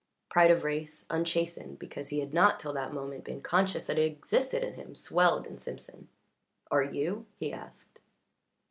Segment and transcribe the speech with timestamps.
[0.29, 4.11] Pride of race, unchastened because he had not till that moment been conscious that it
[4.11, 6.09] existed in him, swelled in Simpson.
[6.71, 7.99] "Are you?" he asked.